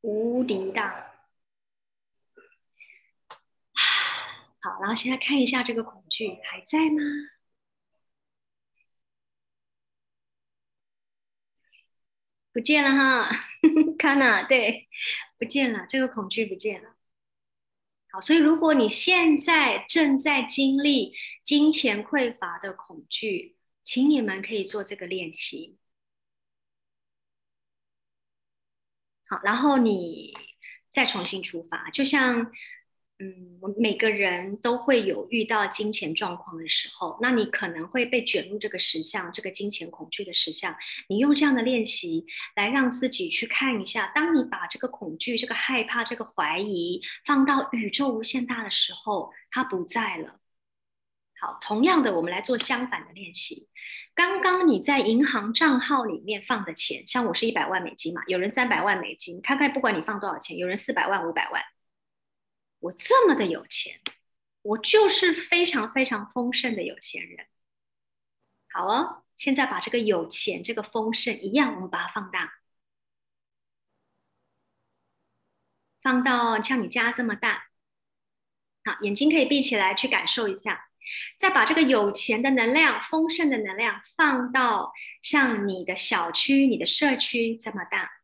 [0.03, 1.15] 无敌大。
[4.61, 7.38] 好，然后现在看一下这个恐惧还在吗？
[12.59, 13.31] 不见了哈，
[13.97, 14.89] 看呐，对，
[15.39, 16.97] 不见了，这个恐惧不见了。
[18.11, 25.79] 好，所以如果你现在正在经历金钱匮乏的恐惧，请你们可以做这个练习。
[29.29, 30.37] 好，然后你
[30.93, 32.51] 再重新出发，就像。
[33.21, 40.73] 嗯，我们每个人都会有遇到金钱状况的时候，那你可能会被卷入这个实相，这个金钱恐惧的实相。
[41.09, 50.39] 你用这样的练习来让自己去看一下，当你把这个恐惧、这个害怕、这个怀疑放到宇宙无限大的时候，它不在了。
[51.41, 53.69] 好，同样的，我们来做相反的练习。
[54.15, 61.61] 刚刚你在银行账号里面放的钱，像我是一百万美金嘛，有人三百万美金，看看不管你放多少钱，有人四百万、五百万。
[62.81, 64.01] 我这么的有钱，
[64.63, 67.47] 我就是非常非常丰盛的有钱人。
[68.71, 72.53] 好哦，现在把这个有钱、这个丰盛一样，我们把它放大，
[76.03, 77.69] 放到像你家这么大。
[78.85, 80.89] 好，眼睛可以闭起来，去感受一下。
[81.39, 88.18] 再把这个有钱的能量、丰盛的能量放到像你的小区、你的社区这么大。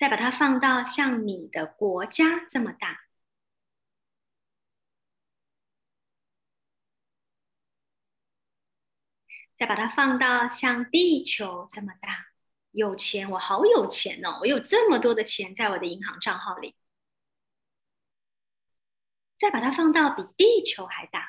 [0.00, 3.02] 再把它放到像你的国家这么大，
[9.56, 12.28] 再把它放到像地球这么大，
[12.70, 14.38] 有钱，我好有钱哦！
[14.40, 16.74] 我有这么多的钱在我的银行账号里。
[19.38, 21.28] 再把它放到比地球还大，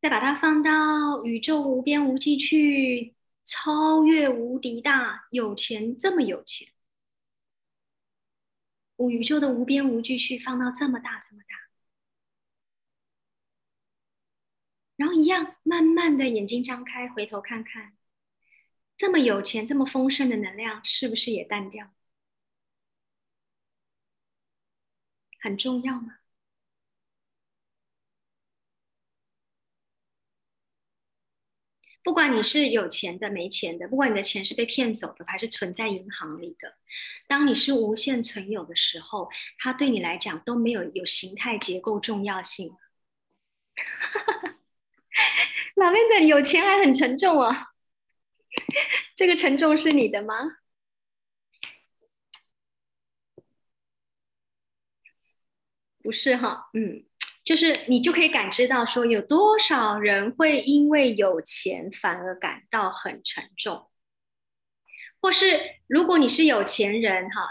[0.00, 3.14] 再把它放到宇宙无边无际去。
[3.44, 6.68] 超越无敌大，有钱这么有钱，
[9.10, 11.54] 宇宙的无边无际去放到这么大这么大，
[14.96, 17.96] 然后一样慢慢的眼睛张开，回头看看，
[18.96, 21.92] 这么有钱这么丰盛的能量，是不是也淡掉？
[25.40, 26.18] 很重要吗？
[32.04, 36.76] 不管你是有钱的、没钱的，不管你的钱是被骗走的还是存在银行里的，
[37.26, 42.76] 当你是无限存有的时候，它对你来讲都没有有形态结构重要性。
[45.76, 47.72] 哪边的有钱还很沉重啊？
[49.16, 50.58] 这个沉重是你的吗？
[56.02, 57.06] 不是哈，嗯。
[57.44, 63.90] 就是你就可以感知到，说有多少人会因为有钱反而感到很沉重，
[65.20, 67.46] 或是如果你是有钱人哈，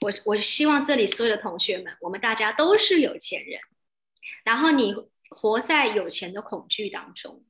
[0.00, 3.60] 我我希望这里所有的同学们，我们大家都是有钱人，
[4.44, 4.92] 然后你
[5.30, 7.44] 活在有钱的恐惧当中。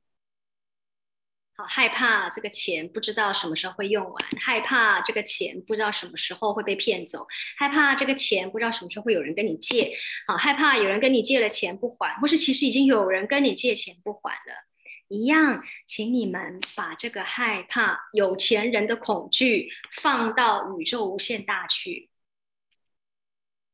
[1.55, 7.27] 好害怕这个钱不知道什么时候会用完，害怕这个钱不知道什么时候会被骗走，
[7.57, 9.95] 害怕这个钱不知道什么时候会有人跟你借，
[10.25, 14.65] 好害怕有人跟你借了钱不还，或是其实已经有人跟你借钱不还了，
[15.09, 19.69] 一样，请你们把这个害怕有钱人的恐惧
[20.01, 22.09] 放到宇宙无限大去，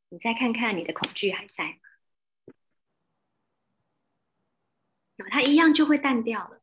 [0.10, 1.80] 你再看看你的恐惧还在吗？
[5.30, 6.59] 它一样就会淡掉了。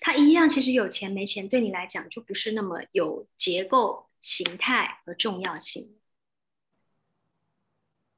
[0.00, 5.96] 它一样，其实有钱没钱对你来讲就不是那么有结构、形态和重要性。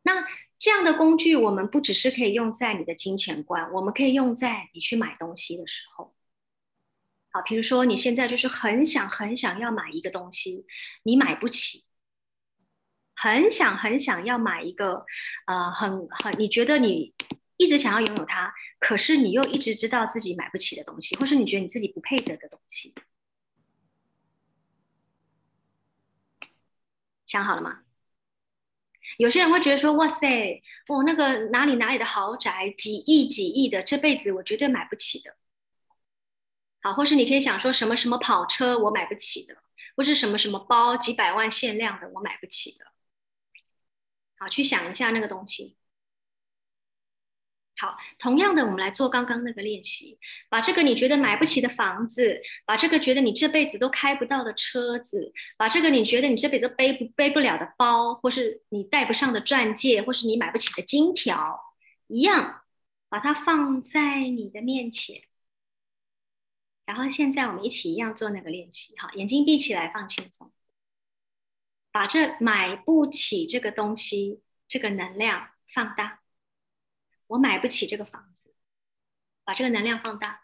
[0.02, 0.26] 那
[0.58, 6.14] 这样的工具，我们不只是可以用在你的金钱观，我们可以用在你去买东西的时候。
[7.30, 10.66] 好，比如说你现在就是很想很想要买一个东西，
[11.04, 11.84] 你买不起，
[13.14, 15.06] 很想很想要买一个，
[15.46, 17.14] 呃，很很你觉得你。
[17.62, 22.92] 一直想要拥有它，可是你又一直知道自己买不起的东西，或是你觉得你自己不配得的东西，
[27.26, 27.82] 想好了吗？
[29.18, 35.36] 有些人会觉得说：“哇塞，哦，那个哪里哪里的豪宅，几亿几亿的，这辈子我绝对买不起的。”
[36.80, 39.56] 好，或是你可以想说什么什么跑车我买不起的，
[39.96, 42.86] 或是什么什么包几百万限量的我买不起的。
[44.38, 45.76] 好，去想一下那个东西。
[47.82, 50.16] 好，同样的，我们来做刚刚那个练习，
[50.48, 61.60] 把这个你觉得买不起的房子，把这个觉得你这辈子都开不到的车子，把这个你觉得你这辈子背不背不了的包，或是你戴不上的钻戒，或是你买不起的金条，
[62.06, 62.62] 一样，
[63.08, 65.22] 把它放在你的面前。
[66.86, 70.52] 然后现在我们一起一样做那个练习，哈，眼睛闭起来，放轻松，
[71.90, 76.21] 把这买不起这个东西这个能量放大。
[77.32, 78.54] 我买不起这个房子，
[79.42, 80.42] 把这个能量放大。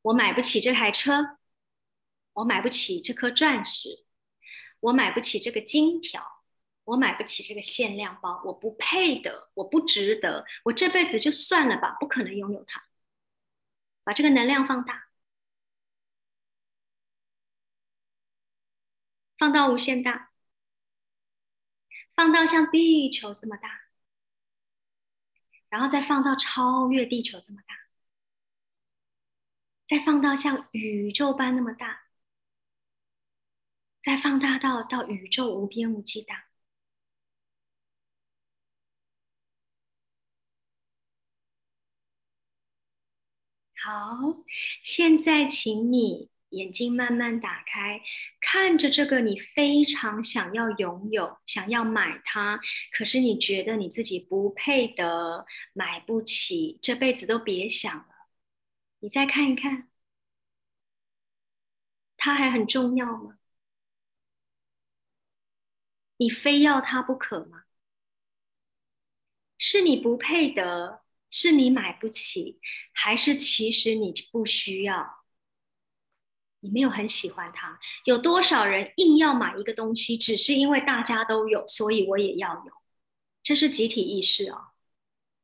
[0.00, 1.38] 我买不起这台车，
[2.32, 4.06] 我买不起这颗钻石，
[4.80, 6.42] 我买不起这个金条，
[6.84, 12.82] 我买不起这个限量包，我不配的，我不值得，我这辈子就算了吧，不可能拥有它。
[14.04, 15.08] 把这个能量放大，
[19.36, 20.32] 放到无限大，
[22.14, 23.85] 放到像地球这么大。
[25.76, 27.74] 然后再放到超越地球这么大，
[29.86, 32.00] 再放到像宇宙般那么大，
[34.02, 36.46] 再放大到到宇宙无边无际大。
[43.84, 44.42] 好，
[44.82, 46.30] 现在请你。
[46.56, 48.00] 眼睛慢慢打开，
[48.40, 52.58] 看着这个你非常想要拥有、想要买它，
[52.92, 58.06] 可是你觉得你自己不配得、买不起，这辈子都别想了。
[59.00, 59.88] 你再看一看，
[62.16, 63.38] 它还很重要吗？
[66.16, 67.64] 你非要它不可吗？
[69.58, 72.60] 是你不配得，是你买不起，
[72.92, 75.25] 还是其实你不需要？
[76.66, 82.72] 你没有很喜欢它，有多少人硬要买一个东西，只是因为大家都有，所以我也要有。
[83.44, 84.58] 这是集体意识哦，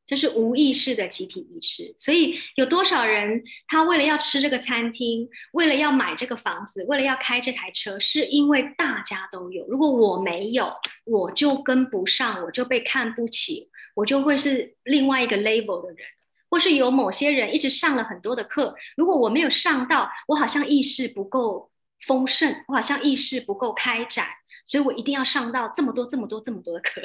[0.04, 1.94] 这是无意识的集体意识。
[1.96, 9.64] 所以有多少人，他为了要吃这个餐厅，为了要买这个房子，为了要开这台车，是因为大家都有。
[9.68, 10.72] 如果我没有，
[11.04, 15.98] 我就跟不上，我就被看不起，我就会是另外一个 level 的人。
[16.52, 21.72] 或是有某些人一直上了很多的课，如果我没有上到，我好像意识不够
[22.06, 24.26] 丰盛，我好像意识不够开展，
[24.66, 27.00] 所以我一定要上到这么多、这么多、这么多的课。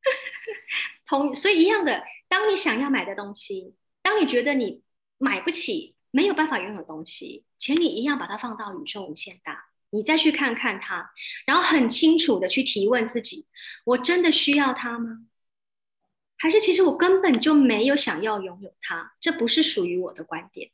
[1.04, 4.80] 同所以一样的，当你想要买的东西，当你觉得你
[5.18, 11.10] 买不起、没有办法拥有东西，请你一样把它放到宇宙无限大，你再去看看它，
[11.44, 13.46] 然后很清楚的去提问自己：
[13.84, 15.26] 我真的需要它吗？
[16.38, 20.70] 还是其实我根本就没有想要拥有它，这不是属于我的观点。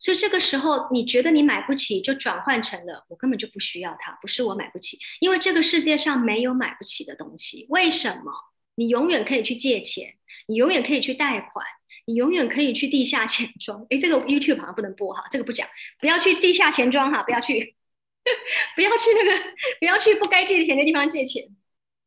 [0.00, 7.66] 所以这个时候，你觉得你买不起，就转换成了我根本就不需要它，不是我买不起，因为这个世界上没有买不起的东西。
[7.68, 8.32] 为什么？
[8.76, 10.14] 你永远可以去借钱，
[10.46, 11.66] 你永远可以去贷款，
[12.06, 13.84] 你永远可以去地下钱庄。
[13.90, 15.68] 诶，这个 YouTube 好像不能播哈，这个不讲，
[16.00, 17.76] 不要去地下钱庄哈，不要去，
[18.76, 19.44] 不要去那个，
[19.80, 21.42] 不要去不该借钱的地方借钱。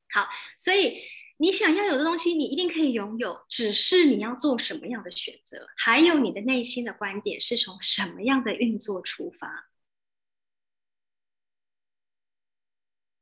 [0.10, 0.28] 好，
[0.58, 1.02] 所以。
[1.42, 5.68] 你想要有的东西你一定可以拥有只是你要做什么样的选择。
[5.76, 9.72] 还有你的内心的观点是从什么样的运作出发？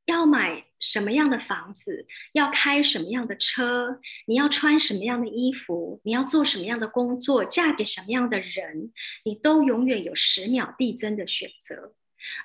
[0.03, 8.91] 要买什么样的房子要开什么样的车你要穿什么样的衣服你要做什么样的工作嫁给什么样的人
[9.23, 11.95] 你都永远有十秒递增的选择。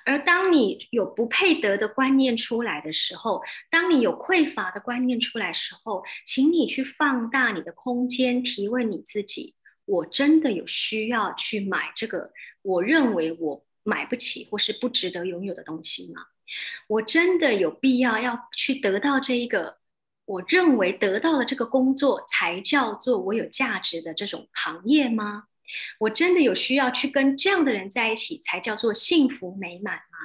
[0.05, 9.55] 而当你有不配得的观念出来的时候，当你有匮乏的观念出来时候，请你去放大你的空间，提问你自己：
[9.85, 12.31] 我真的有需要去买这个？
[12.61, 16.21] 我认为我买不起或是不值得拥有的东西吗？
[16.87, 19.77] 我真的有必要要去得到这一个？
[20.25, 25.43] 我认为得到了这个工作才叫做我有价值的这种行业吗？
[25.99, 30.17] 我真的有需要去跟这样的人在一起才叫做幸福美满吗？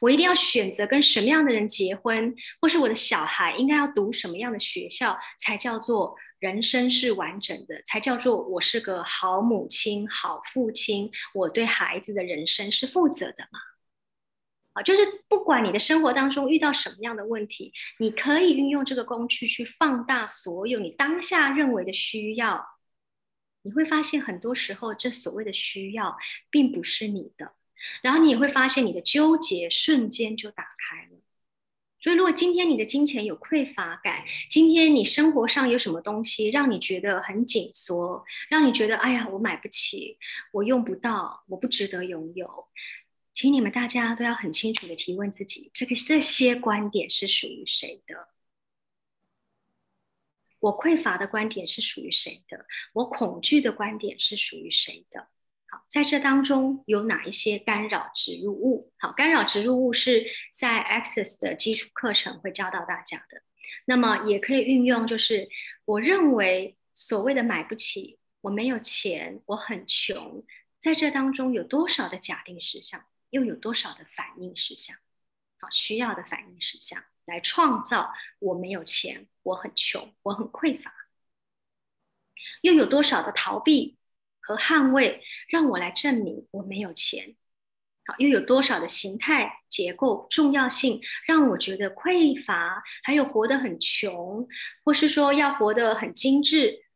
[0.00, 13.60] 我一定要选择跟什么样的人结婚，或是我的小孩应该要读什么样的学校才叫做人生是完整的，才叫做我是个好母亲、好父亲，我对孩子的人生是负责的吗？
[14.72, 22.64] 啊，就是不管你的生活当中遇到什么样的问题，你可以运用这个工具去放大所有你当下认为的需要。
[23.62, 26.16] 你会发现，很多时候这所谓的需要
[26.50, 27.52] 并不是你的，
[28.02, 31.18] 然后你也会发现你的纠结瞬间就打开了。
[32.02, 40.16] 所以，如果今天你的金钱有匮乏感，今天你生活上有什么东西让你觉得很紧缩，让你觉得哎呀，我买不起，
[40.52, 42.68] 我用不到，我不值得拥有，
[43.34, 48.28] 请你们大家都要很清楚的提问自己：这个这些观点是属于谁的？
[50.60, 52.66] 我匮乏的观点是属于谁的？
[52.92, 55.28] 我恐惧的观点是属于谁的？
[55.66, 58.92] 好，在这当中有哪一些干扰植入物？
[58.98, 63.42] 好，干扰植入物是在 Access 的基础课程会教到大家的。
[63.86, 65.48] 那么也可以运用，就是
[65.84, 70.44] 我认为所谓的买不起，我没有钱，我很穷，
[70.80, 74.96] 在这当中有多少的假定事项，又有多少的反应事项？
[75.60, 77.04] 好，需要的反应事项。
[77.26, 80.92] 来创造我没有钱，我很穷，我很匮乏，
[82.62, 83.98] 又有多少的逃避
[84.40, 87.36] 和捍卫，让我来证明我没有钱？
[88.06, 94.48] 好，又有多少的形态结构重要性，让我觉得匮乏，还有活得很穷，
[94.82, 96.86] 或是说要活得很精致，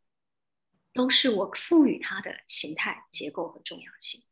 [0.93, 4.25] 都是我赋予它的形态结构和重要性。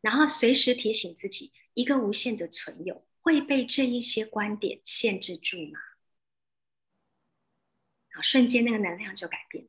[0.00, 3.06] 然后随时提醒自己，一个无限的存有。
[3.24, 5.78] 会被这一些观点限制住吗？
[8.12, 9.68] 好，瞬间那个能量就改变。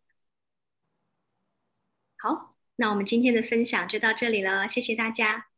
[2.17, 5.49] 好，那我们今天的分享就到这里了，谢谢大家。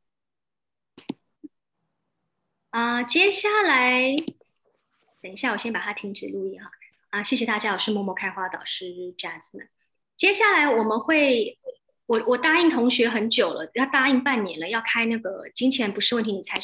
[2.71, 4.13] 啊，接下来，
[5.21, 6.69] 等一下，我先把它停止录音哈。
[7.11, 8.83] 啊，谢谢大家，我是默默开花导师
[9.17, 9.69] Jasmine。
[10.17, 11.57] 接下来我们会，
[12.07, 16.53] 我我答应同学很久了，要答应半年了，要开那个金钱不是问题，你才。